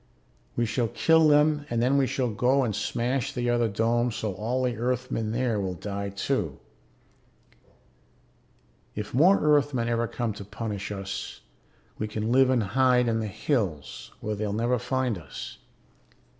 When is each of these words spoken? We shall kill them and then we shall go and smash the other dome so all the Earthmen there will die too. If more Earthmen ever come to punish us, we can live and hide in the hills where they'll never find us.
We 0.55 0.65
shall 0.65 0.87
kill 0.87 1.27
them 1.27 1.67
and 1.69 1.79
then 1.79 1.95
we 1.95 2.07
shall 2.07 2.31
go 2.31 2.63
and 2.63 2.75
smash 2.75 3.31
the 3.33 3.51
other 3.51 3.67
dome 3.67 4.11
so 4.11 4.33
all 4.33 4.63
the 4.63 4.75
Earthmen 4.75 5.31
there 5.31 5.59
will 5.59 5.75
die 5.75 6.09
too. 6.09 6.57
If 8.95 9.13
more 9.13 9.39
Earthmen 9.39 9.87
ever 9.87 10.07
come 10.07 10.33
to 10.33 10.43
punish 10.43 10.91
us, 10.91 11.41
we 11.99 12.07
can 12.07 12.31
live 12.31 12.49
and 12.49 12.63
hide 12.63 13.07
in 13.07 13.19
the 13.19 13.27
hills 13.27 14.09
where 14.21 14.33
they'll 14.33 14.53
never 14.53 14.79
find 14.79 15.19
us. 15.19 15.59